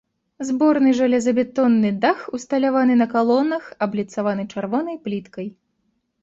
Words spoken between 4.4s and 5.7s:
чырвонай пліткай.